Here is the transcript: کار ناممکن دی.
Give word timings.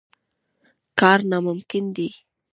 کار 0.99 1.19
ناممکن 1.31 1.85
دی. 1.95 2.09